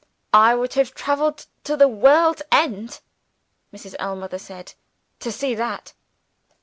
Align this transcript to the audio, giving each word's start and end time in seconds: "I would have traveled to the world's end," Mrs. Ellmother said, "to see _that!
"I 0.33 0.55
would 0.55 0.73
have 0.73 0.95
traveled 0.95 1.45
to 1.63 1.77
the 1.77 1.87
world's 1.87 2.41
end," 2.51 3.01
Mrs. 3.71 3.93
Ellmother 3.99 4.39
said, 4.39 4.73
"to 5.19 5.31
see 5.31 5.53
_that! 5.53 5.93